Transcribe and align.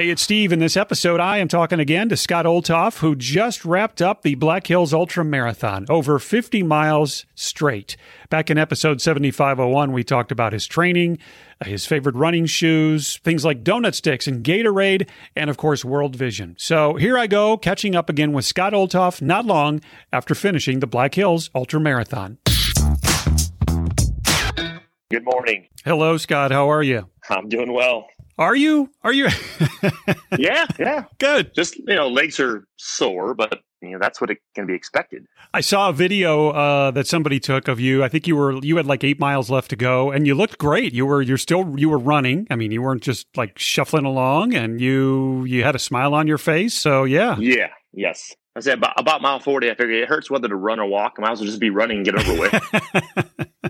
Hey, 0.00 0.08
it's 0.08 0.22
Steve. 0.22 0.50
In 0.50 0.60
this 0.60 0.78
episode, 0.78 1.20
I 1.20 1.36
am 1.36 1.48
talking 1.48 1.78
again 1.78 2.08
to 2.08 2.16
Scott 2.16 2.46
Olthoff, 2.46 3.00
who 3.00 3.14
just 3.14 3.66
wrapped 3.66 4.00
up 4.00 4.22
the 4.22 4.34
Black 4.34 4.66
Hills 4.66 4.94
Ultra 4.94 5.26
Marathon, 5.26 5.84
over 5.90 6.18
50 6.18 6.62
miles 6.62 7.26
straight. 7.34 7.98
Back 8.30 8.48
in 8.48 8.56
episode 8.56 9.02
7501, 9.02 9.92
we 9.92 10.02
talked 10.02 10.32
about 10.32 10.54
his 10.54 10.66
training, 10.66 11.18
uh, 11.60 11.66
his 11.66 11.84
favorite 11.84 12.14
running 12.14 12.46
shoes, 12.46 13.18
things 13.18 13.44
like 13.44 13.62
donut 13.62 13.94
sticks 13.94 14.26
and 14.26 14.42
Gatorade, 14.42 15.06
and 15.36 15.50
of 15.50 15.58
course, 15.58 15.84
World 15.84 16.16
Vision. 16.16 16.56
So 16.58 16.94
here 16.94 17.18
I 17.18 17.26
go, 17.26 17.58
catching 17.58 17.94
up 17.94 18.08
again 18.08 18.32
with 18.32 18.46
Scott 18.46 18.72
Olthoff 18.72 19.20
not 19.20 19.44
long 19.44 19.82
after 20.14 20.34
finishing 20.34 20.80
the 20.80 20.86
Black 20.86 21.14
Hills 21.14 21.50
Ultra 21.54 21.78
Marathon. 21.78 22.38
Good 25.10 25.26
morning. 25.26 25.66
Hello, 25.84 26.16
Scott. 26.16 26.52
How 26.52 26.70
are 26.70 26.82
you? 26.82 27.10
I'm 27.28 27.50
doing 27.50 27.74
well. 27.74 28.06
Are 28.40 28.56
you? 28.56 28.90
Are 29.02 29.12
you? 29.12 29.28
yeah, 30.38 30.64
yeah. 30.78 31.04
Good. 31.18 31.54
Just, 31.54 31.76
you 31.76 31.94
know, 31.94 32.08
legs 32.08 32.40
are 32.40 32.66
sore, 32.78 33.34
but 33.34 33.60
you 33.82 33.90
know, 33.90 33.98
that's 34.00 34.18
what 34.18 34.30
it 34.30 34.38
can 34.54 34.66
be 34.66 34.72
expected. 34.72 35.26
I 35.52 35.60
saw 35.60 35.90
a 35.90 35.92
video 35.92 36.48
uh, 36.48 36.90
that 36.92 37.06
somebody 37.06 37.38
took 37.38 37.68
of 37.68 37.78
you. 37.80 38.02
I 38.02 38.08
think 38.08 38.26
you 38.26 38.36
were 38.36 38.56
you 38.62 38.78
had 38.78 38.86
like 38.86 39.04
8 39.04 39.20
miles 39.20 39.50
left 39.50 39.68
to 39.70 39.76
go 39.76 40.10
and 40.10 40.26
you 40.26 40.34
looked 40.34 40.56
great. 40.56 40.94
You 40.94 41.04
were 41.04 41.20
you're 41.20 41.36
still 41.36 41.78
you 41.78 41.90
were 41.90 41.98
running. 41.98 42.46
I 42.50 42.56
mean, 42.56 42.70
you 42.70 42.80
weren't 42.80 43.02
just 43.02 43.26
like 43.36 43.58
shuffling 43.58 44.06
along 44.06 44.54
and 44.54 44.80
you 44.80 45.44
you 45.44 45.62
had 45.62 45.76
a 45.76 45.78
smile 45.78 46.14
on 46.14 46.26
your 46.26 46.38
face. 46.38 46.72
So, 46.72 47.04
yeah. 47.04 47.36
Yeah. 47.38 47.68
Yes. 47.92 48.34
I 48.56 48.60
said 48.60 48.78
about, 48.78 48.94
about 48.98 49.20
mile 49.20 49.38
40, 49.38 49.70
I 49.70 49.74
figured 49.74 50.02
it 50.02 50.08
hurts 50.08 50.30
whether 50.30 50.48
to 50.48 50.56
run 50.56 50.80
or 50.80 50.86
walk. 50.86 51.16
I 51.18 51.22
might 51.22 51.32
as 51.32 51.40
well 51.40 51.46
just 51.46 51.60
be 51.60 51.70
running 51.70 51.98
and 51.98 52.06
get 52.06 52.14
over 52.14 52.40
with. 52.40 53.69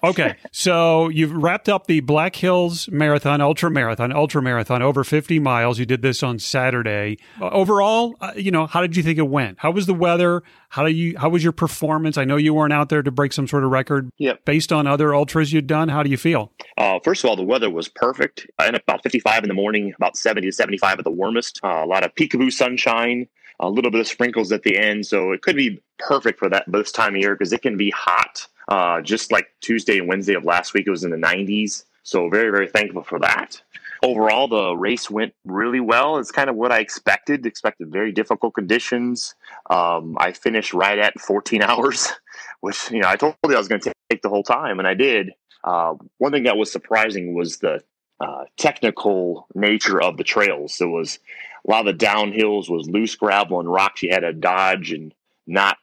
okay, 0.04 0.36
so 0.52 1.08
you've 1.08 1.32
wrapped 1.32 1.68
up 1.68 1.86
the 1.86 2.00
Black 2.00 2.36
Hills 2.36 2.88
Marathon, 2.88 3.40
Ultra 3.40 3.70
Marathon, 3.70 4.12
Ultra 4.12 4.42
Marathon, 4.42 4.82
over 4.82 5.04
50 5.04 5.38
miles. 5.38 5.78
You 5.78 5.86
did 5.86 6.02
this 6.02 6.22
on 6.22 6.38
Saturday. 6.38 7.18
Uh, 7.40 7.48
overall, 7.48 8.16
uh, 8.20 8.32
you 8.36 8.50
know, 8.50 8.66
how 8.66 8.80
did 8.80 8.96
you 8.96 9.02
think 9.02 9.18
it 9.18 9.28
went? 9.28 9.58
How 9.58 9.70
was 9.70 9.86
the 9.86 9.94
weather? 9.94 10.42
How 10.70 10.84
do 10.84 10.90
you? 10.90 11.18
How 11.18 11.28
was 11.28 11.42
your 11.42 11.52
performance? 11.52 12.18
I 12.18 12.24
know 12.24 12.36
you 12.36 12.54
weren't 12.54 12.72
out 12.72 12.88
there 12.88 13.02
to 13.02 13.10
break 13.10 13.32
some 13.32 13.46
sort 13.46 13.64
of 13.64 13.70
record. 13.70 14.10
Yep. 14.18 14.44
Based 14.44 14.72
on 14.72 14.86
other 14.86 15.14
ultras 15.14 15.52
you'd 15.52 15.66
done, 15.66 15.88
how 15.88 16.02
do 16.02 16.10
you 16.10 16.16
feel? 16.16 16.52
Uh, 16.76 16.98
first 17.02 17.24
of 17.24 17.30
all, 17.30 17.36
the 17.36 17.42
weather 17.42 17.70
was 17.70 17.88
perfect. 17.88 18.46
I 18.58 18.66
ended 18.66 18.82
up 18.82 18.84
about 18.84 19.02
55 19.02 19.44
in 19.44 19.48
the 19.48 19.54
morning, 19.54 19.92
about 19.96 20.16
70 20.16 20.48
to 20.48 20.52
75 20.52 20.98
at 20.98 21.04
the 21.04 21.10
warmest. 21.10 21.60
Uh, 21.62 21.82
a 21.84 21.86
lot 21.86 22.04
of 22.04 22.14
peekaboo 22.14 22.52
sunshine 22.52 23.28
a 23.60 23.68
little 23.68 23.90
bit 23.90 24.00
of 24.00 24.06
sprinkles 24.06 24.52
at 24.52 24.62
the 24.62 24.78
end. 24.78 25.06
So 25.06 25.32
it 25.32 25.42
could 25.42 25.56
be 25.56 25.80
perfect 25.98 26.38
for 26.38 26.48
that 26.48 26.64
this 26.68 26.92
time 26.92 27.14
of 27.14 27.20
year 27.20 27.34
because 27.34 27.52
it 27.52 27.62
can 27.62 27.76
be 27.76 27.90
hot 27.90 28.46
uh, 28.68 29.00
just 29.00 29.32
like 29.32 29.48
Tuesday 29.60 29.98
and 29.98 30.08
Wednesday 30.08 30.34
of 30.34 30.44
last 30.44 30.74
week, 30.74 30.86
it 30.86 30.90
was 30.90 31.04
in 31.04 31.10
the 31.10 31.16
90s. 31.16 31.84
So 32.02 32.28
very, 32.28 32.50
very 32.50 32.68
thankful 32.68 33.02
for 33.02 33.18
that. 33.20 33.60
Overall, 34.02 34.46
the 34.46 34.76
race 34.76 35.10
went 35.10 35.34
really 35.44 35.80
well. 35.80 36.18
It's 36.18 36.30
kind 36.30 36.48
of 36.48 36.56
what 36.56 36.70
I 36.70 36.78
expected. 36.78 37.44
Expected 37.44 37.90
very 37.90 38.12
difficult 38.12 38.54
conditions. 38.54 39.34
Um, 39.70 40.16
I 40.20 40.32
finished 40.32 40.72
right 40.72 40.98
at 40.98 41.20
14 41.20 41.62
hours, 41.64 42.12
which 42.60 42.90
you 42.90 43.00
know 43.00 43.08
I 43.08 43.16
told 43.16 43.34
you 43.46 43.54
I 43.54 43.58
was 43.58 43.68
going 43.68 43.80
to 43.80 43.92
take 44.10 44.22
the 44.22 44.28
whole 44.28 44.44
time, 44.44 44.78
and 44.78 44.86
I 44.86 44.94
did. 44.94 45.32
Uh, 45.64 45.94
one 46.18 46.30
thing 46.30 46.44
that 46.44 46.56
was 46.56 46.70
surprising 46.70 47.34
was 47.34 47.58
the 47.58 47.82
uh, 48.20 48.44
technical 48.56 49.46
nature 49.54 50.00
of 50.00 50.16
the 50.16 50.24
trails. 50.24 50.80
It 50.80 50.86
was 50.86 51.18
a 51.66 51.70
lot 51.70 51.86
of 51.86 51.98
the 51.98 52.06
downhills 52.06 52.70
was 52.70 52.88
loose 52.88 53.14
gravel 53.16 53.60
and 53.60 53.70
rocks 53.70 54.02
you 54.02 54.10
had 54.10 54.20
to 54.20 54.32
dodge 54.32 54.92
and 54.92 55.12
not 55.46 55.76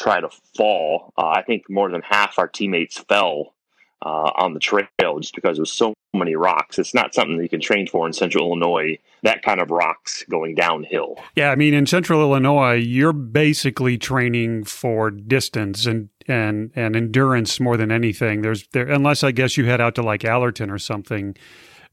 try 0.00 0.20
to 0.20 0.30
fall. 0.56 1.12
Uh, 1.16 1.28
I 1.28 1.42
think 1.42 1.68
more 1.68 1.90
than 1.90 2.02
half 2.02 2.38
our 2.38 2.48
teammates 2.48 2.98
fell 2.98 3.54
uh, 4.02 4.32
on 4.36 4.54
the 4.54 4.60
trail 4.60 4.88
just 5.20 5.34
because 5.34 5.56
there 5.56 5.62
was 5.62 5.72
so 5.72 5.94
many 6.14 6.34
rocks. 6.34 6.78
It's 6.78 6.94
not 6.94 7.14
something 7.14 7.36
that 7.36 7.42
you 7.42 7.48
can 7.48 7.60
train 7.60 7.86
for 7.86 8.06
in 8.06 8.12
Central 8.12 8.46
Illinois. 8.46 8.98
That 9.22 9.42
kind 9.42 9.60
of 9.60 9.70
rocks 9.70 10.24
going 10.30 10.54
downhill. 10.54 11.18
Yeah, 11.36 11.50
I 11.50 11.54
mean, 11.54 11.74
in 11.74 11.86
Central 11.86 12.20
Illinois, 12.22 12.74
you're 12.74 13.12
basically 13.12 13.98
training 13.98 14.64
for 14.64 15.10
distance 15.10 15.86
and 15.86 16.08
and 16.26 16.70
and 16.74 16.96
endurance 16.96 17.60
more 17.60 17.76
than 17.76 17.92
anything. 17.92 18.42
There's 18.42 18.66
there, 18.68 18.88
unless 18.88 19.22
I 19.22 19.32
guess 19.32 19.56
you 19.56 19.66
head 19.66 19.80
out 19.80 19.94
to 19.96 20.02
like 20.02 20.24
Allerton 20.24 20.70
or 20.70 20.78
something 20.78 21.36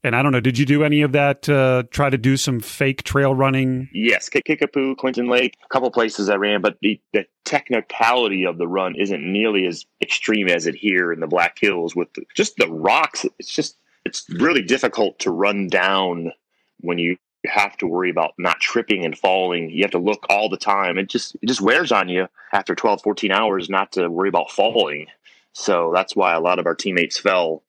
and 0.04 0.14
I 0.14 0.22
don't 0.22 0.32
know, 0.32 0.40
did 0.40 0.58
you 0.58 0.64
do 0.64 0.84
any 0.84 1.02
of 1.02 1.12
that? 1.12 1.48
Uh, 1.48 1.82
try 1.90 2.08
to 2.08 2.18
do 2.18 2.36
some 2.36 2.60
fake 2.60 3.02
trail 3.02 3.34
running? 3.34 3.88
Yes, 3.92 4.28
Kickapoo, 4.28 4.96
Clinton 4.96 5.28
Lake, 5.28 5.56
a 5.64 5.68
couple 5.68 5.90
places 5.90 6.28
I 6.28 6.36
ran, 6.36 6.60
but 6.60 6.78
the, 6.80 7.00
the 7.12 7.26
technicality 7.44 8.44
of 8.46 8.58
the 8.58 8.68
run 8.68 8.94
isn't 8.96 9.20
nearly 9.20 9.66
as 9.66 9.86
extreme 10.00 10.48
as 10.48 10.66
it 10.66 10.74
here 10.74 11.12
in 11.12 11.20
the 11.20 11.26
Black 11.26 11.58
Hills 11.58 11.96
with 11.96 12.12
the, 12.14 12.24
just 12.34 12.56
the 12.56 12.68
rocks. 12.68 13.26
It's 13.38 13.52
just 13.52 13.76
it's 14.04 14.24
really 14.30 14.62
difficult 14.62 15.18
to 15.20 15.30
run 15.30 15.68
down 15.68 16.32
when 16.80 16.98
you 16.98 17.16
have 17.46 17.76
to 17.78 17.86
worry 17.86 18.10
about 18.10 18.34
not 18.38 18.60
tripping 18.60 19.04
and 19.04 19.18
falling. 19.18 19.70
You 19.70 19.82
have 19.82 19.90
to 19.92 19.98
look 19.98 20.26
all 20.28 20.48
the 20.48 20.56
time. 20.56 20.98
It 20.98 21.08
just 21.08 21.34
it 21.36 21.46
just 21.46 21.60
wears 21.60 21.92
on 21.92 22.08
you 22.08 22.28
after 22.52 22.74
12, 22.74 23.02
14 23.02 23.32
hours 23.32 23.68
not 23.68 23.92
to 23.92 24.08
worry 24.08 24.28
about 24.28 24.50
falling. 24.50 25.06
So 25.52 25.92
that's 25.94 26.14
why 26.14 26.34
a 26.34 26.40
lot 26.40 26.58
of 26.58 26.66
our 26.66 26.74
teammates 26.74 27.18
fell. 27.18 27.62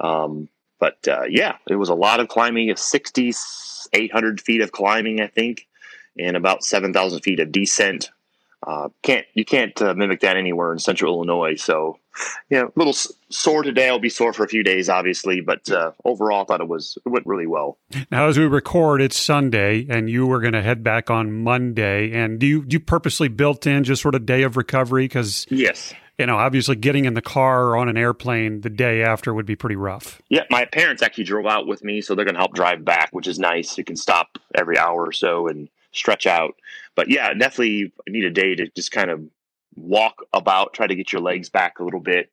Um, 0.00 0.48
but 0.78 1.06
uh, 1.08 1.24
yeah, 1.28 1.56
it 1.68 1.76
was 1.76 1.88
a 1.88 1.94
lot 1.94 2.20
of 2.20 2.28
climbing, 2.28 2.74
60, 2.74 3.32
800 3.92 4.40
feet 4.40 4.60
of 4.60 4.72
climbing, 4.72 5.20
I 5.20 5.28
think, 5.28 5.66
and 6.18 6.36
about 6.36 6.64
7,000 6.64 7.20
feet 7.20 7.40
of 7.40 7.52
descent. 7.52 8.10
Uh, 8.66 8.88
can't 9.02 9.26
you 9.34 9.44
can't 9.44 9.80
uh, 9.82 9.94
mimic 9.94 10.20
that 10.20 10.36
anywhere 10.36 10.72
in 10.72 10.78
Central 10.78 11.14
Illinois. 11.14 11.54
So, 11.54 11.98
yeah, 12.48 12.64
a 12.64 12.72
little 12.74 12.94
sore 13.28 13.62
today. 13.62 13.88
I'll 13.88 13.98
be 13.98 14.08
sore 14.08 14.32
for 14.32 14.44
a 14.44 14.48
few 14.48 14.64
days, 14.64 14.88
obviously, 14.88 15.40
but 15.40 15.70
uh, 15.70 15.92
overall, 16.04 16.42
I 16.42 16.44
thought 16.46 16.60
it 16.62 16.68
was 16.68 16.98
it 17.04 17.08
went 17.10 17.26
really 17.26 17.46
well. 17.46 17.78
Now, 18.10 18.26
as 18.26 18.38
we 18.38 18.44
record, 18.44 19.02
it's 19.02 19.20
Sunday, 19.20 19.86
and 19.88 20.08
you 20.08 20.26
were 20.26 20.40
going 20.40 20.54
to 20.54 20.62
head 20.62 20.82
back 20.82 21.10
on 21.10 21.32
Monday. 21.44 22.10
And 22.12 22.40
do 22.40 22.46
you 22.46 22.64
do 22.64 22.74
you 22.74 22.80
purposely 22.80 23.28
built 23.28 23.66
in 23.66 23.84
just 23.84 24.02
sort 24.02 24.14
of 24.14 24.24
day 24.24 24.42
of 24.42 24.56
recovery? 24.56 25.04
Because 25.04 25.46
yes, 25.50 25.92
you 26.18 26.26
know, 26.26 26.36
obviously 26.36 26.76
getting 26.76 27.04
in 27.04 27.14
the 27.14 27.22
car 27.22 27.66
or 27.66 27.76
on 27.76 27.88
an 27.88 27.96
airplane 27.96 28.62
the 28.62 28.70
day 28.70 29.02
after 29.02 29.34
would 29.34 29.46
be 29.46 29.56
pretty 29.56 29.76
rough. 29.76 30.22
Yeah, 30.28 30.44
my 30.50 30.64
parents 30.64 31.02
actually 31.02 31.24
drove 31.24 31.46
out 31.46 31.66
with 31.66 31.84
me, 31.84 32.00
so 32.00 32.14
they're 32.14 32.24
going 32.24 32.34
to 32.34 32.40
help 32.40 32.54
drive 32.54 32.84
back, 32.84 33.10
which 33.12 33.26
is 33.26 33.38
nice. 33.38 33.76
You 33.76 33.84
can 33.84 33.96
stop 33.96 34.38
every 34.54 34.78
hour 34.78 35.04
or 35.04 35.12
so 35.12 35.46
and 35.46 35.68
stretch 35.92 36.26
out. 36.26 36.54
But 36.94 37.10
yeah, 37.10 37.34
definitely 37.34 37.92
need 38.08 38.24
a 38.24 38.30
day 38.30 38.54
to 38.54 38.68
just 38.68 38.92
kind 38.92 39.10
of 39.10 39.22
walk 39.74 40.22
about, 40.32 40.72
try 40.72 40.86
to 40.86 40.94
get 40.94 41.12
your 41.12 41.20
legs 41.20 41.50
back 41.50 41.78
a 41.78 41.84
little 41.84 42.00
bit. 42.00 42.30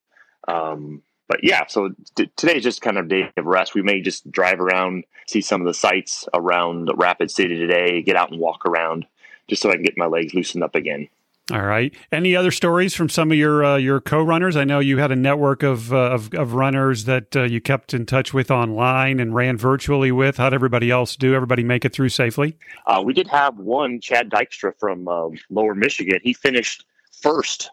Um, 0.48 1.02
but 1.28 1.44
yeah, 1.44 1.68
so 1.68 1.90
t- 2.16 2.32
today 2.38 2.58
is 2.58 2.64
just 2.64 2.82
kind 2.82 2.98
of 2.98 3.06
a 3.06 3.10
day 3.10 3.30
of 3.36 3.46
rest. 3.46 3.76
We 3.76 3.82
may 3.82 4.02
just 4.02 4.32
drive 4.32 4.60
around, 4.60 5.04
see 5.28 5.42
some 5.42 5.62
of 5.62 5.68
the 5.68 5.74
sights 5.74 6.28
around 6.34 6.90
Rapid 6.96 7.32
City 7.32 7.58
today, 7.58 8.02
get 8.02 8.16
out 8.16 8.32
and 8.32 8.40
walk 8.40 8.66
around, 8.66 9.06
just 9.50 9.62
so 9.62 9.70
I 9.70 9.74
can 9.74 9.84
get 9.84 9.98
my 9.98 10.06
legs 10.06 10.34
loosened 10.34 10.64
up 10.64 10.76
again. 10.76 11.10
All 11.52 11.62
right. 11.62 11.94
Any 12.10 12.38
other 12.38 12.52
stories 12.52 12.96
from 12.96 13.10
some 13.10 13.30
of 13.30 13.38
your 13.38 13.66
uh, 13.66 13.76
your 13.76 14.00
co-runners? 14.00 14.56
I 14.56 14.64
know 14.64 14.80
you 14.80 15.00
had 15.00 15.12
a 15.12 15.16
network 15.16 15.62
of 15.62 15.92
uh, 15.92 16.12
of, 16.12 16.34
of, 16.34 16.54
runners 16.54 17.04
that 17.04 17.36
uh, 17.36 17.44
you 17.44 17.60
kept 17.60 17.94
in 17.94 18.06
touch 18.06 18.34
with 18.34 18.50
online 18.50 19.20
and 19.20 19.36
ran 19.36 19.58
virtually 19.58 20.10
with. 20.10 20.38
How'd 20.38 20.54
everybody 20.54 20.90
else 20.90 21.18
do? 21.18 21.36
Everybody 21.36 21.66
make 21.66 21.84
it 21.84 21.92
through 21.92 22.10
safely? 22.10 22.58
Uh, 22.88 23.04
we 23.06 23.12
did 23.12 23.28
have 23.28 23.58
one, 23.58 24.00
Chad 24.00 24.30
Dykstra 24.30 24.72
from 24.80 25.06
uh, 25.10 25.28
Lower 25.50 25.76
Michigan. 25.76 26.22
He 26.24 26.32
finished 26.32 26.86
first, 27.12 27.72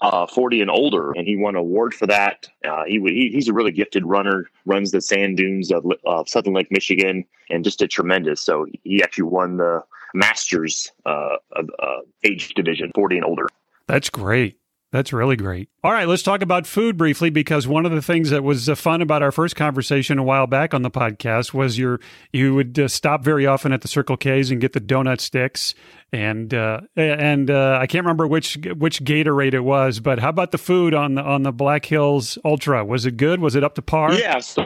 uh, 0.00 0.26
forty 0.26 0.62
and 0.62 0.70
older, 0.70 1.12
and 1.12 1.26
he 1.26 1.36
won 1.36 1.56
an 1.56 1.60
award 1.60 1.92
for 1.92 2.06
that. 2.06 2.48
he, 2.86 2.98
he, 3.00 3.28
he's 3.34 3.48
a 3.48 3.52
really 3.52 3.72
gifted 3.72 4.06
runner. 4.06 4.48
Runs 4.64 4.92
the 4.92 5.02
sand 5.02 5.36
dunes 5.36 5.70
of, 5.70 5.84
Southern 6.26 6.54
Lake, 6.54 6.70
Michigan, 6.70 7.26
and 7.50 7.64
just 7.64 7.80
did 7.80 7.90
tremendous. 7.90 8.40
So 8.40 8.64
he 8.82 9.02
actually 9.02 9.24
won 9.24 9.58
the 9.58 9.82
masters 10.14 10.92
uh, 11.04 11.36
of 11.52 11.70
uh, 11.78 12.00
age 12.24 12.54
division, 12.54 12.90
40 12.94 13.16
and 13.16 13.24
older. 13.24 13.48
That's 13.86 14.08
great. 14.08 14.58
That's 14.94 15.12
really 15.12 15.34
great. 15.34 15.68
All 15.82 15.90
right, 15.90 16.06
let's 16.06 16.22
talk 16.22 16.40
about 16.40 16.68
food 16.68 16.96
briefly 16.96 17.28
because 17.28 17.66
one 17.66 17.84
of 17.84 17.90
the 17.90 18.00
things 18.00 18.30
that 18.30 18.44
was 18.44 18.68
uh, 18.68 18.76
fun 18.76 19.02
about 19.02 19.24
our 19.24 19.32
first 19.32 19.56
conversation 19.56 20.20
a 20.20 20.22
while 20.22 20.46
back 20.46 20.72
on 20.72 20.82
the 20.82 20.90
podcast 20.90 21.52
was 21.52 21.76
your 21.76 21.98
you 22.32 22.54
would 22.54 22.78
uh, 22.78 22.86
stop 22.86 23.24
very 23.24 23.44
often 23.44 23.72
at 23.72 23.80
the 23.80 23.88
Circle 23.88 24.16
K's 24.16 24.52
and 24.52 24.60
get 24.60 24.72
the 24.72 24.80
donut 24.80 25.20
sticks 25.20 25.74
and 26.12 26.54
uh, 26.54 26.82
and 26.94 27.50
uh, 27.50 27.78
I 27.82 27.88
can't 27.88 28.04
remember 28.04 28.28
which 28.28 28.56
which 28.76 29.02
Gatorade 29.02 29.54
it 29.54 29.62
was, 29.62 29.98
but 29.98 30.20
how 30.20 30.28
about 30.28 30.52
the 30.52 30.58
food 30.58 30.94
on 30.94 31.16
the 31.16 31.22
on 31.22 31.42
the 31.42 31.50
Black 31.50 31.84
Hills 31.86 32.38
Ultra? 32.44 32.84
Was 32.84 33.04
it 33.04 33.16
good? 33.16 33.40
Was 33.40 33.56
it 33.56 33.64
up 33.64 33.74
to 33.74 33.82
par? 33.82 34.14
Yeah, 34.14 34.38
so 34.38 34.64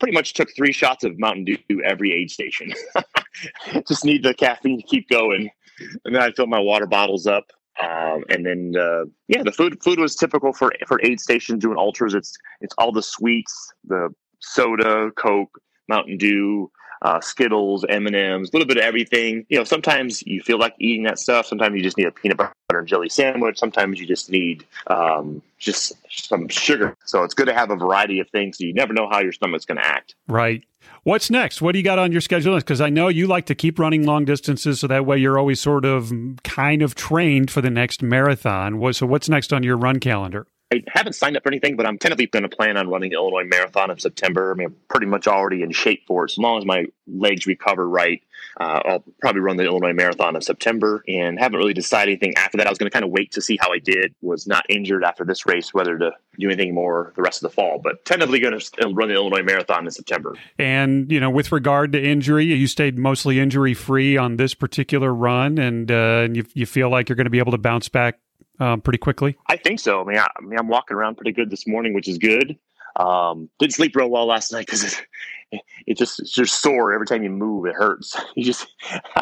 pretty 0.00 0.14
much 0.14 0.32
took 0.32 0.48
three 0.56 0.72
shots 0.72 1.04
of 1.04 1.18
Mountain 1.18 1.44
Dew 1.44 1.82
every 1.84 2.12
aid 2.12 2.30
station. 2.30 2.72
Just 3.88 4.04
need 4.04 4.22
the 4.22 4.34
caffeine 4.34 4.80
to 4.80 4.86
keep 4.86 5.08
going. 5.08 5.50
And 6.04 6.14
then 6.14 6.22
I 6.22 6.32
filled 6.32 6.50
my 6.50 6.60
water 6.60 6.86
bottles 6.86 7.26
up. 7.26 7.44
Um, 7.80 8.24
and 8.28 8.44
then 8.44 8.74
uh, 8.76 9.04
yeah, 9.28 9.42
the 9.44 9.52
food 9.52 9.80
food 9.82 10.00
was 10.00 10.16
typical 10.16 10.52
for 10.52 10.72
for 10.88 11.00
aid 11.04 11.20
stations 11.20 11.62
doing 11.62 11.78
ultras. 11.78 12.14
It's 12.14 12.36
it's 12.60 12.74
all 12.76 12.90
the 12.90 13.02
sweets, 13.02 13.72
the 13.84 14.08
soda, 14.40 15.12
Coke, 15.16 15.60
Mountain 15.88 16.18
Dew. 16.18 16.70
Uh, 17.02 17.20
Skittles, 17.20 17.84
M 17.88 18.06
and 18.06 18.16
M's, 18.16 18.50
a 18.50 18.52
little 18.56 18.66
bit 18.66 18.76
of 18.76 18.82
everything. 18.82 19.46
You 19.48 19.58
know, 19.58 19.64
sometimes 19.64 20.22
you 20.26 20.42
feel 20.42 20.58
like 20.58 20.74
eating 20.78 21.04
that 21.04 21.18
stuff. 21.18 21.46
Sometimes 21.46 21.76
you 21.76 21.82
just 21.82 21.96
need 21.96 22.06
a 22.06 22.10
peanut 22.10 22.36
butter 22.36 22.52
and 22.70 22.86
jelly 22.86 23.08
sandwich. 23.08 23.58
Sometimes 23.58 23.98
you 23.98 24.06
just 24.06 24.30
need 24.30 24.64
um, 24.88 25.42
just 25.58 25.94
some 26.10 26.48
sugar. 26.48 26.96
So 27.04 27.22
it's 27.22 27.34
good 27.34 27.46
to 27.46 27.54
have 27.54 27.70
a 27.70 27.76
variety 27.76 28.20
of 28.20 28.28
things. 28.30 28.58
So 28.58 28.64
you 28.64 28.74
never 28.74 28.92
know 28.92 29.08
how 29.08 29.20
your 29.20 29.32
stomach's 29.32 29.64
going 29.64 29.78
to 29.78 29.86
act. 29.86 30.14
Right. 30.26 30.64
What's 31.04 31.30
next? 31.30 31.62
What 31.62 31.72
do 31.72 31.78
you 31.78 31.84
got 31.84 31.98
on 31.98 32.12
your 32.12 32.20
schedule? 32.20 32.56
Because 32.56 32.80
I 32.80 32.90
know 32.90 33.08
you 33.08 33.26
like 33.26 33.46
to 33.46 33.54
keep 33.54 33.78
running 33.78 34.04
long 34.04 34.24
distances, 34.24 34.80
so 34.80 34.86
that 34.88 35.06
way 35.06 35.18
you're 35.18 35.38
always 35.38 35.60
sort 35.60 35.84
of 35.84 36.12
kind 36.44 36.82
of 36.82 36.94
trained 36.94 37.50
for 37.50 37.60
the 37.60 37.70
next 37.70 38.02
marathon. 38.02 38.92
So 38.92 39.06
what's 39.06 39.28
next 39.28 39.52
on 39.52 39.62
your 39.62 39.76
run 39.76 40.00
calendar? 40.00 40.46
I 40.70 40.82
haven't 40.88 41.14
signed 41.14 41.36
up 41.36 41.42
for 41.42 41.48
anything, 41.48 41.76
but 41.76 41.86
I'm 41.86 41.98
tentatively 41.98 42.26
going 42.26 42.42
to 42.42 42.54
plan 42.54 42.76
on 42.76 42.88
running 42.88 43.10
the 43.10 43.16
Illinois 43.16 43.44
Marathon 43.44 43.90
in 43.90 43.98
September. 43.98 44.52
I 44.52 44.54
mean, 44.54 44.66
I'm 44.68 44.76
pretty 44.88 45.06
much 45.06 45.26
already 45.26 45.62
in 45.62 45.72
shape 45.72 46.06
for 46.06 46.24
it. 46.24 46.32
As 46.32 46.38
long 46.38 46.58
as 46.58 46.66
my 46.66 46.84
legs 47.06 47.46
recover 47.46 47.88
right, 47.88 48.22
uh, 48.60 48.80
I'll 48.84 49.04
probably 49.20 49.40
run 49.40 49.56
the 49.56 49.64
Illinois 49.64 49.94
Marathon 49.94 50.36
in 50.36 50.42
September. 50.42 51.02
And 51.08 51.38
haven't 51.38 51.58
really 51.58 51.72
decided 51.72 52.12
anything 52.12 52.36
after 52.36 52.58
that. 52.58 52.66
I 52.66 52.70
was 52.70 52.78
going 52.78 52.90
to 52.90 52.92
kind 52.92 53.04
of 53.04 53.10
wait 53.10 53.32
to 53.32 53.40
see 53.40 53.56
how 53.58 53.72
I 53.72 53.78
did. 53.78 54.14
Was 54.20 54.46
not 54.46 54.66
injured 54.68 55.04
after 55.04 55.24
this 55.24 55.46
race, 55.46 55.72
whether 55.72 55.96
to 55.98 56.10
do 56.38 56.48
anything 56.48 56.74
more 56.74 57.14
the 57.16 57.22
rest 57.22 57.42
of 57.42 57.50
the 57.50 57.54
fall. 57.54 57.80
But 57.82 58.04
tentatively 58.04 58.38
going 58.38 58.58
to 58.58 58.88
run 58.88 59.08
the 59.08 59.14
Illinois 59.14 59.42
Marathon 59.42 59.86
in 59.86 59.90
September. 59.90 60.34
And 60.58 61.10
you 61.10 61.18
know, 61.18 61.30
with 61.30 61.50
regard 61.50 61.92
to 61.92 62.02
injury, 62.02 62.44
you 62.44 62.66
stayed 62.66 62.98
mostly 62.98 63.40
injury 63.40 63.72
free 63.72 64.18
on 64.18 64.36
this 64.36 64.52
particular 64.52 65.14
run, 65.14 65.56
and 65.56 65.90
uh, 65.90 66.28
you, 66.30 66.44
you 66.52 66.66
feel 66.66 66.90
like 66.90 67.08
you're 67.08 67.16
going 67.16 67.24
to 67.24 67.30
be 67.30 67.38
able 67.38 67.52
to 67.52 67.58
bounce 67.58 67.88
back 67.88 68.18
um, 68.60 68.80
pretty 68.80 68.98
quickly? 68.98 69.36
I 69.46 69.56
think 69.56 69.80
so. 69.80 70.00
I 70.00 70.04
mean, 70.04 70.18
I, 70.18 70.26
I, 70.36 70.42
mean, 70.42 70.58
I'm 70.58 70.68
walking 70.68 70.96
around 70.96 71.16
pretty 71.16 71.32
good 71.32 71.50
this 71.50 71.66
morning, 71.66 71.94
which 71.94 72.08
is 72.08 72.18
good. 72.18 72.58
Um, 72.96 73.48
didn't 73.58 73.74
sleep 73.74 73.94
real 73.94 74.10
well 74.10 74.26
last 74.26 74.52
night 74.52 74.66
because 74.66 74.98
it, 75.52 75.62
it 75.86 75.96
just 75.96 76.20
it's 76.20 76.32
just 76.32 76.60
sore 76.60 76.92
every 76.92 77.06
time 77.06 77.22
you 77.22 77.30
move. 77.30 77.66
It 77.66 77.74
hurts. 77.74 78.16
You 78.34 78.44
just, 78.44 78.66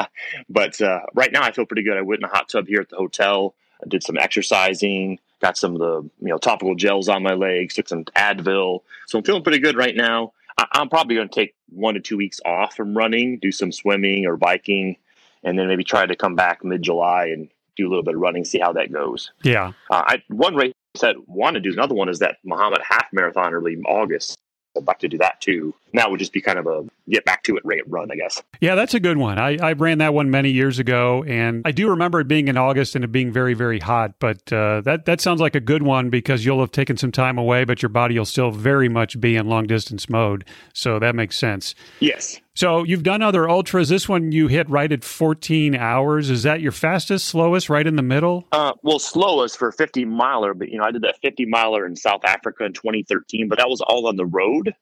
but 0.49 0.79
uh, 0.81 1.01
right 1.13 1.31
now 1.31 1.43
I 1.43 1.51
feel 1.51 1.65
pretty 1.65 1.83
good. 1.83 1.97
I 1.97 2.01
went 2.01 2.21
in 2.21 2.25
a 2.25 2.33
hot 2.33 2.49
tub 2.49 2.67
here 2.67 2.81
at 2.81 2.89
the 2.89 2.97
hotel. 2.97 3.55
I 3.83 3.87
did 3.87 4.03
some 4.03 4.17
exercising. 4.17 5.19
Got 5.39 5.57
some 5.57 5.73
of 5.73 5.79
the 5.79 6.01
you 6.19 6.27
know 6.27 6.37
topical 6.37 6.75
gels 6.75 7.09
on 7.09 7.23
my 7.23 7.33
legs. 7.33 7.75
Took 7.75 7.87
some 7.87 8.05
Advil. 8.05 8.81
So 9.07 9.17
I'm 9.17 9.23
feeling 9.23 9.43
pretty 9.43 9.59
good 9.59 9.75
right 9.75 9.95
now. 9.95 10.33
I, 10.57 10.67
I'm 10.73 10.89
probably 10.89 11.15
going 11.15 11.29
to 11.29 11.35
take 11.35 11.55
one 11.69 11.93
to 11.93 11.99
two 11.99 12.17
weeks 12.17 12.39
off 12.45 12.75
from 12.75 12.97
running, 12.97 13.39
do 13.39 13.51
some 13.51 13.71
swimming 13.71 14.25
or 14.25 14.37
biking, 14.37 14.97
and 15.43 15.57
then 15.57 15.67
maybe 15.67 15.83
try 15.83 16.05
to 16.05 16.15
come 16.15 16.35
back 16.35 16.63
mid 16.63 16.81
July 16.81 17.27
and 17.27 17.49
do 17.77 17.87
a 17.87 17.89
little 17.89 18.03
bit 18.03 18.15
of 18.15 18.21
running, 18.21 18.45
see 18.45 18.59
how 18.59 18.73
that 18.73 18.91
goes. 18.91 19.31
Yeah. 19.43 19.73
Uh, 19.89 20.03
I 20.05 20.23
one 20.27 20.55
race 20.55 20.73
I 21.01 21.13
want 21.27 21.55
to 21.55 21.59
do 21.59 21.71
another 21.71 21.95
one 21.95 22.09
is 22.09 22.19
that 22.19 22.37
Mahomet 22.45 22.81
half 22.87 23.07
marathon 23.13 23.53
early 23.53 23.77
August. 23.87 24.37
I'd 24.75 24.85
like 24.87 24.99
to 24.99 25.07
do 25.07 25.17
that 25.17 25.41
too. 25.41 25.73
That 25.93 26.11
would 26.11 26.19
just 26.19 26.33
be 26.33 26.41
kind 26.41 26.59
of 26.59 26.67
a 26.67 26.85
get 27.09 27.25
back 27.25 27.43
to 27.43 27.57
it 27.57 27.65
rate 27.65 27.81
run, 27.87 28.11
I 28.11 28.15
guess. 28.15 28.43
Yeah, 28.61 28.75
that's 28.75 28.93
a 28.93 28.99
good 28.99 29.17
one. 29.17 29.39
I, 29.39 29.57
I 29.57 29.73
ran 29.73 29.97
that 29.99 30.13
one 30.13 30.29
many 30.29 30.51
years 30.51 30.77
ago, 30.77 31.23
and 31.23 31.63
I 31.65 31.71
do 31.71 31.89
remember 31.89 32.19
it 32.19 32.27
being 32.27 32.47
in 32.47 32.57
August 32.57 32.95
and 32.95 33.03
it 33.03 33.11
being 33.11 33.31
very, 33.31 33.55
very 33.55 33.79
hot. 33.79 34.19
But 34.19 34.53
uh, 34.53 34.81
that 34.81 35.05
that 35.05 35.19
sounds 35.19 35.41
like 35.41 35.55
a 35.55 35.59
good 35.59 35.81
one 35.81 36.09
because 36.09 36.45
you'll 36.45 36.59
have 36.59 36.71
taken 36.71 36.95
some 36.95 37.11
time 37.11 37.37
away, 37.39 37.63
but 37.63 37.81
your 37.81 37.89
body 37.89 38.17
will 38.17 38.25
still 38.25 38.51
very 38.51 38.89
much 38.89 39.19
be 39.19 39.35
in 39.35 39.47
long 39.47 39.65
distance 39.65 40.09
mode. 40.09 40.45
So 40.73 40.99
that 40.99 41.15
makes 41.15 41.37
sense. 41.37 41.73
Yes. 41.99 42.39
So 42.57 42.83
you've 42.83 43.03
done 43.03 43.21
other 43.21 43.47
ultras. 43.47 43.87
This 43.87 44.09
one 44.09 44.31
you 44.31 44.47
hit 44.47 44.67
right 44.67 44.91
at 44.91 45.03
14 45.03 45.75
hours. 45.75 46.31
Is 46.31 46.41
that 46.41 46.59
your 46.59 46.71
fastest, 46.71 47.27
slowest, 47.27 47.69
right 47.69 47.85
in 47.85 47.97
the 47.97 48.01
middle? 48.01 48.47
Uh, 48.51 48.73
well, 48.81 48.97
slowest 48.97 49.59
for 49.59 49.71
50 49.71 50.05
miler, 50.05 50.55
but 50.55 50.69
you 50.69 50.79
know 50.79 50.83
I 50.83 50.89
did 50.89 51.03
that 51.03 51.21
50 51.21 51.45
miler 51.45 51.85
in 51.85 51.95
South 51.95 52.25
Africa 52.25 52.65
in 52.65 52.73
2013, 52.73 53.47
but 53.47 53.59
that 53.59 53.69
was 53.69 53.81
all 53.81 54.07
on 54.07 54.15
the 54.15 54.25
road, 54.25 54.73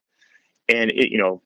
and 0.69 0.89
it, 0.89 1.12
you 1.12 1.18
know 1.18 1.42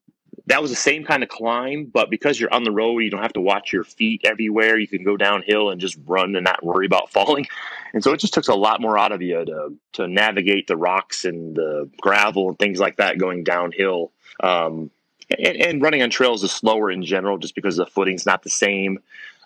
that 0.45 0.61
was 0.61 0.69
the 0.69 0.77
same 0.77 1.03
kind 1.03 1.23
of 1.23 1.29
climb, 1.29 1.89
but 1.91 2.11
because 2.11 2.39
you're 2.39 2.53
on 2.53 2.63
the 2.63 2.71
road, 2.71 2.99
you 2.99 3.09
don't 3.09 3.23
have 3.23 3.33
to 3.33 3.41
watch 3.41 3.73
your 3.73 3.83
feet 3.83 4.21
everywhere. 4.23 4.77
You 4.77 4.87
can 4.87 5.03
go 5.03 5.17
downhill 5.17 5.71
and 5.71 5.81
just 5.81 5.97
run 6.05 6.35
and 6.35 6.43
not 6.43 6.63
worry 6.63 6.85
about 6.85 7.09
falling. 7.11 7.47
And 7.93 8.03
so 8.03 8.13
it 8.13 8.19
just 8.19 8.35
took 8.35 8.47
a 8.49 8.53
lot 8.53 8.81
more 8.81 8.99
out 8.99 9.11
of 9.11 9.23
you 9.23 9.45
to 9.45 9.75
to 9.93 10.07
navigate 10.07 10.67
the 10.67 10.77
rocks 10.77 11.25
and 11.25 11.55
the 11.55 11.89
gravel 11.99 12.49
and 12.49 12.59
things 12.59 12.79
like 12.79 12.97
that 12.97 13.17
going 13.17 13.43
downhill. 13.43 14.11
Um, 14.43 14.91
and, 15.37 15.57
and, 15.57 15.81
running 15.81 16.01
on 16.01 16.09
trails 16.09 16.43
is 16.43 16.51
slower 16.51 16.89
in 16.91 17.03
general 17.03 17.37
just 17.37 17.55
because 17.55 17.77
the 17.77 17.85
footing's 17.85 18.25
not 18.25 18.43
the 18.43 18.49
same. 18.49 18.99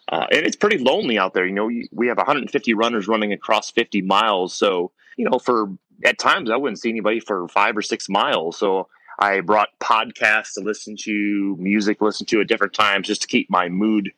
Uh, 0.10 0.28
and 0.32 0.46
it's 0.46 0.56
pretty 0.56 0.78
lonely 0.78 1.18
out 1.18 1.34
there. 1.34 1.46
You 1.46 1.54
know, 1.54 1.70
we 1.92 2.08
have 2.08 2.18
150 2.18 2.74
runners 2.74 3.08
running 3.08 3.32
across 3.32 3.72
50 3.72 4.02
miles. 4.02 4.54
So, 4.54 4.92
you 5.18 5.30
know, 5.30 5.40
for 5.40 5.70
at 6.04 6.20
times 6.20 6.50
I 6.50 6.58
wouldn't 6.58 6.80
see 6.80 6.90
anybody 6.90 7.20
for 7.20 7.48
five 7.48 7.78
or 7.78 7.82
six 7.82 8.10
miles. 8.10 8.58
So 8.58 8.90
I 9.20 9.40
brought 9.42 9.70
podcasts 9.80 10.54
to 10.56 10.62
listen 10.62 10.98
to, 11.02 11.56
music 11.60 12.00
to 12.00 12.06
listen 12.06 12.26
to 12.28 12.42
at 12.42 12.48
different 12.48 12.74
times 12.74 13.08
just 13.08 13.22
to 13.22 13.28
keep 13.28 13.50
my 13.50 13.70
mood 13.70 14.12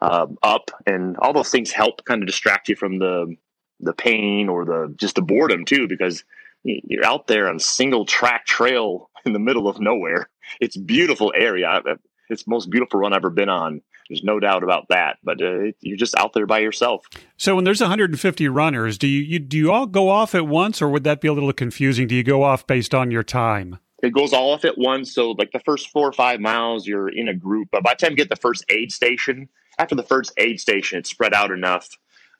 uh, 0.00 0.26
up. 0.42 0.70
And 0.86 1.16
all 1.18 1.32
those 1.32 1.50
things 1.50 1.70
help 1.70 2.04
kind 2.04 2.22
of 2.22 2.26
distract 2.26 2.68
you 2.68 2.76
from 2.76 2.98
the 2.98 3.36
the 3.82 3.94
pain 3.94 4.50
or 4.50 4.66
the 4.66 4.92
just 4.96 5.14
the 5.14 5.22
boredom 5.22 5.64
too, 5.64 5.88
because 5.88 6.22
you're 6.64 7.04
out 7.04 7.26
there 7.26 7.48
on 7.48 7.58
single 7.58 8.04
track 8.04 8.44
trail 8.44 9.08
in 9.24 9.32
the 9.32 9.38
middle 9.38 9.68
of 9.68 9.80
nowhere. 9.80 10.28
It's 10.60 10.76
beautiful 10.76 11.32
area. 11.36 11.82
It's 12.28 12.44
the 12.44 12.50
most 12.50 12.70
beautiful 12.70 13.00
run 13.00 13.12
I've 13.12 13.18
ever 13.18 13.30
been 13.30 13.48
on. 13.48 13.82
There's 14.08 14.24
no 14.24 14.40
doubt 14.40 14.64
about 14.64 14.86
that. 14.88 15.18
But 15.22 15.42
uh, 15.42 15.72
you're 15.80 15.96
just 15.96 16.16
out 16.16 16.32
there 16.32 16.46
by 16.46 16.60
yourself. 16.60 17.06
So 17.36 17.54
when 17.54 17.64
there's 17.64 17.80
150 17.80 18.48
runners, 18.48 18.98
do 18.98 19.06
you, 19.06 19.20
you 19.22 19.38
do 19.38 19.56
you 19.56 19.72
all 19.72 19.86
go 19.86 20.08
off 20.08 20.34
at 20.34 20.46
once, 20.46 20.82
or 20.82 20.88
would 20.88 21.04
that 21.04 21.20
be 21.20 21.28
a 21.28 21.32
little 21.32 21.52
confusing? 21.52 22.08
Do 22.08 22.14
you 22.14 22.24
go 22.24 22.42
off 22.42 22.66
based 22.66 22.94
on 22.94 23.10
your 23.10 23.22
time? 23.22 23.78
it 24.02 24.14
goes 24.14 24.32
all 24.32 24.52
off 24.52 24.64
at 24.64 24.78
once. 24.78 25.12
So 25.12 25.32
like 25.32 25.52
the 25.52 25.60
first 25.60 25.90
four 25.90 26.08
or 26.08 26.12
five 26.12 26.40
miles, 26.40 26.86
you're 26.86 27.08
in 27.08 27.28
a 27.28 27.34
group. 27.34 27.68
But 27.70 27.82
by 27.82 27.92
the 27.92 27.96
time 27.96 28.12
you 28.12 28.16
get 28.16 28.30
the 28.30 28.36
first 28.36 28.64
aid 28.68 28.92
station, 28.92 29.48
after 29.78 29.94
the 29.94 30.02
first 30.02 30.32
aid 30.36 30.60
station, 30.60 30.98
it's 30.98 31.10
spread 31.10 31.34
out 31.34 31.50
enough, 31.50 31.88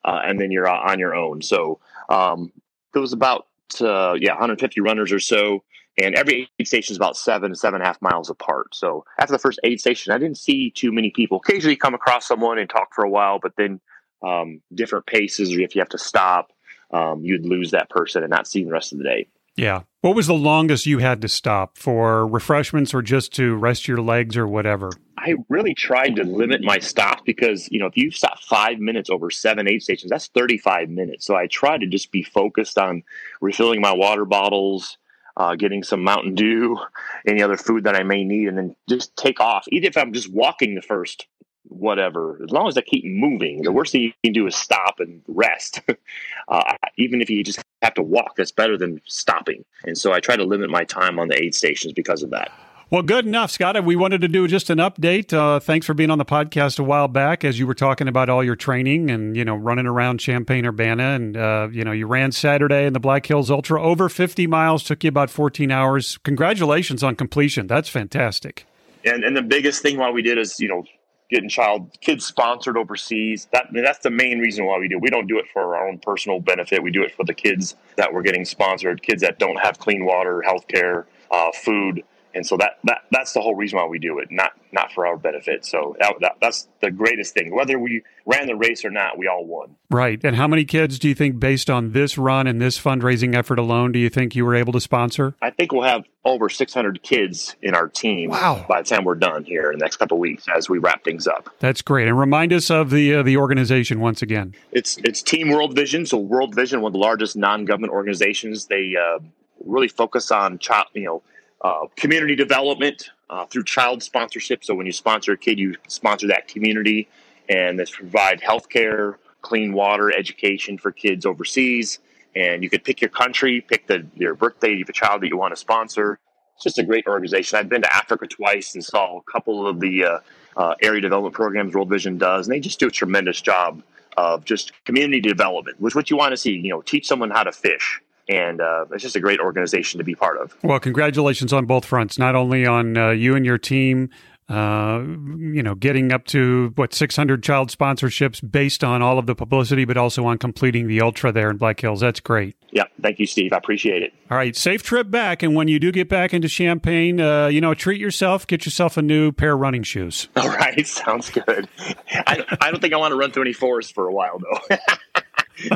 uh, 0.05 0.21
and 0.25 0.41
then 0.41 0.51
you're 0.51 0.69
on 0.69 0.99
your 0.99 1.15
own. 1.15 1.43
So 1.43 1.81
um, 2.09 2.53
there 2.93 3.03
was 3.03 3.13
about 3.13 3.47
uh, 3.81 4.15
yeah 4.19 4.33
150 4.33 4.81
runners 4.81 5.13
or 5.13 5.21
so, 5.21 5.63
and 6.02 6.14
every 6.14 6.49
aid 6.58 6.67
station 6.67 6.93
is 6.93 6.97
about 6.97 7.17
seven 7.17 7.55
seven 7.55 7.76
and 7.76 7.85
a 7.85 7.87
half 7.87 8.00
miles 8.00 8.31
apart. 8.31 8.75
So 8.75 9.05
after 9.19 9.32
the 9.32 9.38
first 9.38 9.61
aid 9.64 9.81
station, 9.81 10.12
I 10.12 10.19
didn't 10.19 10.38
see 10.38 10.70
too 10.70 10.93
many 10.93 11.11
people. 11.11 11.41
Occasionally, 11.44 11.76
come 11.76 11.94
across 11.94 12.26
someone 12.26 12.58
and 12.58 12.69
talk 12.69 12.94
for 12.94 13.05
a 13.05 13.11
while, 13.11 13.38
but 13.41 13.52
then 13.56 13.81
um, 14.23 14.61
different 14.75 15.06
paces, 15.06 15.55
or 15.55 15.61
if 15.61 15.75
you 15.75 15.81
have 15.81 15.88
to 15.91 15.99
stop, 15.99 16.52
um, 16.93 17.25
you'd 17.25 17.47
lose 17.47 17.70
that 17.70 17.91
person 17.91 18.23
and 18.23 18.31
not 18.31 18.47
see 18.47 18.64
the 18.64 18.73
rest 18.73 18.93
of 18.93 18.99
the 18.99 19.05
day. 19.05 19.29
Yeah. 19.56 19.82
What 20.00 20.17
was 20.17 20.26
the 20.26 20.35
longest 20.35 20.87
you 20.87 20.99
had 20.99 21.20
to 21.23 21.29
stop 21.29 21.76
for 21.76 22.26
refreshments 22.26 22.94
or 22.94 23.03
just 23.03 23.35
to 23.35 23.55
rest 23.56 23.87
your 23.87 24.00
legs 24.00 24.37
or 24.37 24.46
whatever? 24.46 24.91
I 25.19 25.35
really 25.50 25.75
tried 25.75 26.17
to 26.17 26.25
limit 26.25 26.62
my 26.62 26.79
stops 26.79 27.23
because, 27.26 27.69
you 27.70 27.79
know, 27.79 27.87
if 27.87 27.96
you 27.96 28.11
stop 28.11 28.41
five 28.41 28.79
minutes 28.79 29.11
over 29.11 29.31
seven 29.31 29.69
aid 29.69 29.82
stations, 29.82 30.11
that's 30.11 30.29
35 30.29 30.88
minutes. 30.88 31.26
So 31.26 31.37
I 31.37 31.46
tried 31.46 31.82
to 31.82 31.87
just 31.87 32.11
be 32.11 32.23
focused 32.23 32.79
on 32.79 33.03
refilling 33.43 33.82
my 33.82 33.93
water 33.93 34.25
bottles, 34.25 34.96
uh, 35.41 35.55
getting 35.55 35.83
some 35.83 36.05
Mountain 36.05 36.35
Dew, 36.35 36.79
any 37.27 37.43
other 37.43 37.57
food 37.57 37.85
that 37.85 37.97
I 37.97 38.03
may 38.03 38.25
need, 38.25 38.49
and 38.49 38.59
then 38.59 38.77
just 38.91 39.17
take 39.17 39.41
off. 39.41 39.65
Even 39.70 39.89
if 39.89 39.97
I'm 39.97 40.13
just 40.13 40.31
walking 40.31 40.75
the 40.75 40.82
first 40.82 41.27
whatever. 41.65 42.39
As 42.43 42.51
long 42.51 42.69
as 42.69 42.77
I 42.77 42.82
keep 42.82 43.05
moving, 43.05 43.63
the 43.63 43.73
worst 43.73 43.93
thing 43.93 44.03
you 44.03 44.13
can 44.25 44.32
do 44.32 44.47
is 44.47 44.56
stop 44.56 44.99
and 44.99 45.23
rest. 45.29 45.81
uh, 46.49 46.75
even 46.99 47.20
if 47.20 47.31
you 47.31 47.43
just 47.44 47.63
have 47.82 47.94
to 47.94 48.03
walk, 48.03 48.37
that's 48.37 48.51
better 48.51 48.77
than 48.77 49.01
stopping. 49.06 49.65
And 49.85 49.97
so 49.97 50.13
I 50.13 50.20
try 50.20 50.37
to 50.37 50.44
limit 50.44 50.69
my 50.69 50.85
time 50.85 51.19
on 51.19 51.29
the 51.29 51.41
aid 51.41 51.55
stations 51.55 51.93
because 51.93 52.23
of 52.23 52.31
that. 52.31 52.51
Well, 52.91 53.03
good 53.03 53.25
enough, 53.25 53.53
Scott. 53.53 53.85
We 53.85 53.94
wanted 53.94 54.20
to 54.23 54.27
do 54.27 54.49
just 54.49 54.69
an 54.69 54.79
update. 54.79 55.32
Uh, 55.32 55.61
thanks 55.61 55.87
for 55.87 55.94
being 55.94 56.11
on 56.11 56.19
the 56.19 56.25
podcast 56.25 56.81
a 56.81 56.82
while 56.82 57.06
back 57.06 57.44
as 57.44 57.56
you 57.56 57.65
were 57.65 57.75
talking 57.75 58.09
about 58.09 58.29
all 58.29 58.43
your 58.43 58.56
training 58.56 59.13
and, 59.13 59.37
you 59.37 59.44
know, 59.44 59.55
running 59.55 59.87
around 59.87 60.19
Champaign 60.19 60.67
Urbana. 60.67 61.15
And, 61.15 61.37
uh, 61.37 61.69
you 61.70 61.85
know, 61.85 61.93
you 61.93 62.09
ran 62.09 62.32
Saturday 62.32 62.87
in 62.87 62.93
the 62.93 62.99
Black 62.99 63.27
Hills 63.27 63.49
Ultra 63.49 63.81
over 63.81 64.09
50 64.09 64.49
miles, 64.49 64.82
took 64.82 65.05
you 65.05 65.09
about 65.09 65.31
14 65.31 65.70
hours. 65.70 66.19
Congratulations 66.25 67.05
on 67.05 67.15
completion. 67.15 67.69
That's 67.69 67.89
fantastic. 67.89 68.67
And, 69.05 69.23
and 69.23 69.37
the 69.37 69.43
biggest 69.43 69.82
thing 69.82 69.97
while 69.97 70.13
we 70.13 70.23
did 70.23 70.37
is, 70.37 70.59
you 70.59 70.69
know, 70.69 70.82
getting 71.31 71.49
child 71.49 71.97
kids 72.01 72.27
sponsored 72.27 72.77
overseas. 72.77 73.47
That 73.53 73.67
that's 73.73 74.01
the 74.01 74.11
main 74.11 74.41
reason 74.41 74.67
why 74.67 74.81
we 74.81 74.89
do. 74.89 74.97
It. 74.97 75.03
We 75.03 75.11
don't 75.11 75.29
do 75.29 75.39
it 75.39 75.47
for 75.53 75.77
our 75.77 75.87
own 75.87 76.01
personal 76.01 76.41
benefit. 76.41 76.82
We 76.82 76.91
do 76.91 77.05
it 77.05 77.15
for 77.15 77.25
the 77.25 77.35
kids 77.35 77.77
that 77.94 78.13
we're 78.13 78.23
getting 78.23 78.44
sponsored, 78.44 79.01
kids 79.01 79.23
that 79.23 79.39
don't 79.39 79.61
have 79.61 79.79
clean 79.79 80.05
water, 80.05 80.43
health 80.43 80.67
care, 80.67 81.06
uh, 81.31 81.53
food 81.53 82.03
and 82.34 82.46
so 82.46 82.56
that, 82.56 82.79
that 82.84 83.03
that's 83.10 83.32
the 83.32 83.41
whole 83.41 83.55
reason 83.55 83.79
why 83.79 83.87
we 83.87 83.99
do 83.99 84.19
it 84.19 84.29
not 84.31 84.53
not 84.72 84.93
for 84.93 85.06
our 85.06 85.17
benefit. 85.17 85.65
So 85.65 85.96
that, 85.99 86.15
that, 86.20 86.37
that's 86.41 86.69
the 86.81 86.91
greatest 86.91 87.34
thing. 87.34 87.55
Whether 87.55 87.79
we 87.79 88.03
ran 88.25 88.46
the 88.46 88.55
race 88.55 88.84
or 88.84 88.91
not 88.91 89.19
we 89.19 89.27
all 89.27 89.44
won. 89.44 89.77
Right. 89.91 90.22
And 90.22 90.37
how 90.37 90.46
many 90.46 90.65
kids 90.65 90.99
do 90.99 91.08
you 91.08 91.15
think 91.15 91.41
based 91.41 91.69
on 91.69 91.93
this 91.93 92.17
run 92.17 92.46
and 92.46 92.60
this 92.60 92.79
fundraising 92.79 93.34
effort 93.34 93.58
alone 93.58 93.93
do 93.93 93.99
you 93.99 94.08
think 94.08 94.37
you 94.37 94.44
were 94.44 94.55
able 94.55 94.72
to 94.75 94.81
sponsor? 94.81 95.34
I 95.43 95.51
think 95.51 95.72
we'll 95.72 95.82
have 95.82 96.05
over 96.25 96.49
600 96.49 97.03
kids 97.03 97.56
in 97.63 97.75
our 97.75 97.89
team 97.89 98.31
wow. 98.31 98.65
by 98.69 98.82
the 98.82 98.89
time 98.89 99.05
we're 99.05 99.15
done 99.15 99.44
here 99.44 99.72
in 99.72 99.79
the 99.79 99.84
next 99.84 99.96
couple 99.96 100.19
of 100.19 100.20
weeks 100.20 100.46
as 100.55 100.69
we 100.69 100.79
wrap 100.79 101.03
things 101.03 101.27
up. 101.27 101.49
That's 101.58 101.82
great. 101.82 102.06
And 102.06 102.19
remind 102.19 102.53
us 102.53 102.70
of 102.70 102.91
the 102.91 103.17
uh, 103.17 103.22
the 103.22 103.37
organization 103.37 104.01
once 104.01 104.22
again. 104.22 104.55
It's 104.70 104.99
it's 104.99 105.22
team 105.22 105.49
world 105.49 105.75
vision. 105.75 106.06
So 106.06 106.19
world 106.19 106.55
vision 106.55 106.81
one 106.82 106.91
of 106.91 106.93
the 106.93 106.99
largest 106.99 107.37
non-government 107.37 107.93
organizations 107.93 108.67
they 108.67 108.94
uh, 108.96 109.19
really 109.65 109.89
focus 109.89 110.31
on 110.31 110.58
child 110.58 110.87
you 110.94 111.05
know 111.05 111.22
uh, 111.62 111.86
community 111.96 112.34
development, 112.34 113.10
uh, 113.31 113.46
through 113.46 113.64
child 113.64 114.02
sponsorship. 114.02 114.64
So 114.64 114.74
when 114.74 114.86
you 114.86 114.93
sponsor 114.93 115.32
a 115.32 115.36
kid, 115.36 115.58
you 115.58 115.76
sponsor 115.88 116.26
that 116.29 116.48
community, 116.48 117.08
and 117.48 117.79
this 117.79 117.90
provide 117.90 118.40
healthcare, 118.40 119.17
clean 119.43 119.72
water, 119.72 120.12
education 120.12 120.79
for 120.79 120.90
kids 120.90 121.24
overseas. 121.24 121.98
And 122.36 122.62
you 122.62 122.70
could 122.70 122.84
pick 122.84 123.00
your 123.00 123.10
country, 123.10 123.60
pick 123.60 123.86
the 123.86 124.06
your 124.14 124.34
birthday 124.34 124.81
of 124.81 124.88
a 124.88 124.93
child 124.93 125.22
that 125.22 125.29
you 125.29 125.36
want 125.36 125.52
to 125.52 125.56
sponsor. 125.56 126.19
It's 126.55 126.64
just 126.64 126.79
a 126.79 126.82
great 126.82 127.06
organization. 127.06 127.58
I've 127.58 127.69
been 127.69 127.82
to 127.82 127.93
Africa 127.93 128.26
twice 128.26 128.74
and 128.74 128.84
saw 128.84 129.19
a 129.19 129.22
couple 129.32 129.67
of 129.67 129.81
the 129.81 130.05
uh, 130.05 130.19
uh, 130.56 130.74
area 130.82 131.00
development 131.00 131.34
programs 131.34 131.74
World 131.74 131.88
Vision 131.88 132.19
does, 132.19 132.46
and 132.46 132.55
they 132.55 132.60
just 132.60 132.79
do 132.79 132.88
a 132.88 132.90
tremendous 132.90 133.40
job 133.40 133.82
of 134.17 134.44
just 134.44 134.72
community 134.84 135.20
development, 135.20 135.81
which 135.81 135.93
is 135.93 135.96
what 135.96 136.10
you 136.10 136.17
want 136.17 136.32
to 136.32 136.36
see. 136.36 136.52
You 136.52 136.70
know, 136.70 136.82
teach 136.82 137.06
someone 137.06 137.31
how 137.31 137.44
to 137.44 137.52
fish 137.52 138.00
and 138.31 138.60
uh, 138.60 138.84
it's 138.93 139.03
just 139.03 139.17
a 139.17 139.20
great 139.20 139.41
organization 139.41 139.99
to 139.99 140.05
be 140.05 140.15
part 140.15 140.41
of. 140.41 140.56
Well, 140.63 140.79
congratulations 140.79 141.53
on 141.53 141.67
both 141.67 141.84
fronts, 141.84 142.19
not 142.19 142.37
only 142.37 142.65
on 142.65 142.96
uh, 142.96 143.10
you 143.10 143.34
and 143.34 143.44
your 143.44 143.58
team. 143.58 144.08
Uh, 144.49 145.05
you 145.39 145.63
know, 145.63 145.77
getting 145.77 146.10
up 146.10 146.25
to 146.25 146.72
what 146.75 146.93
600 146.93 147.41
child 147.41 147.70
sponsorships 147.70 148.41
based 148.51 148.82
on 148.82 149.01
all 149.01 149.17
of 149.17 149.27
the 149.27 149.34
publicity, 149.37 149.84
but 149.84 149.96
also 149.96 150.25
on 150.27 150.39
completing 150.39 150.89
the 150.89 151.01
ultra 151.01 151.31
there 151.31 151.51
in 151.51 151.56
Black 151.56 151.79
Hills. 151.79 152.01
That's 152.01 152.19
great. 152.19 152.56
Yeah, 152.72 152.82
thank 153.01 153.20
you, 153.20 153.27
Steve. 153.27 153.53
I 153.53 153.58
appreciate 153.58 154.03
it. 154.03 154.13
All 154.29 154.37
right, 154.37 154.56
safe 154.56 154.82
trip 154.82 155.08
back, 155.08 155.44
and 155.44 155.55
when 155.55 155.69
you 155.69 155.79
do 155.79 155.93
get 155.93 156.08
back 156.08 156.34
into 156.34 156.49
Champaign, 156.49 157.20
uh, 157.20 157.46
you 157.46 157.60
know, 157.60 157.75
treat 157.75 158.01
yourself, 158.01 158.44
get 158.44 158.65
yourself 158.65 158.96
a 158.96 159.03
new 159.03 159.31
pair 159.31 159.55
of 159.55 159.60
running 159.60 159.84
shoes. 159.84 160.29
All 160.34 160.49
right, 160.49 160.84
sounds 160.87 161.31
good. 161.31 161.69
I, 162.10 162.44
I 162.60 162.72
don't 162.72 162.81
think 162.81 162.93
I 162.93 162.96
want 162.96 163.13
to 163.13 163.17
run 163.17 163.31
through 163.31 163.44
any 163.44 163.53
forest 163.53 163.94
for 163.94 164.08
a 164.08 164.13
while, 164.13 164.41
though. 164.41 164.77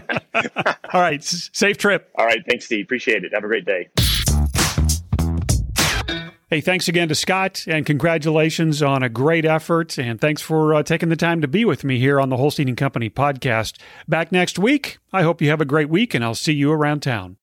All 0.92 1.00
right. 1.00 1.20
S- 1.20 1.50
safe 1.52 1.78
trip. 1.78 2.10
All 2.16 2.26
right. 2.26 2.42
Thanks, 2.48 2.66
Steve. 2.66 2.84
Appreciate 2.84 3.24
it. 3.24 3.32
Have 3.34 3.44
a 3.44 3.48
great 3.48 3.64
day. 3.64 3.88
Hey, 6.50 6.60
thanks 6.60 6.86
again 6.88 7.08
to 7.08 7.14
Scott 7.14 7.64
and 7.66 7.84
congratulations 7.84 8.82
on 8.82 9.02
a 9.02 9.08
great 9.08 9.44
effort. 9.44 9.98
And 9.98 10.20
thanks 10.20 10.40
for 10.40 10.74
uh, 10.74 10.82
taking 10.82 11.08
the 11.08 11.16
time 11.16 11.40
to 11.40 11.48
be 11.48 11.64
with 11.64 11.82
me 11.84 11.98
here 11.98 12.20
on 12.20 12.28
the 12.28 12.36
Holstein 12.36 12.68
and 12.68 12.76
Company 12.76 13.10
podcast. 13.10 13.80
Back 14.06 14.30
next 14.30 14.58
week. 14.58 14.98
I 15.12 15.22
hope 15.22 15.42
you 15.42 15.48
have 15.50 15.60
a 15.60 15.64
great 15.64 15.88
week 15.88 16.14
and 16.14 16.22
I'll 16.24 16.34
see 16.34 16.52
you 16.52 16.70
around 16.70 17.00
town. 17.00 17.38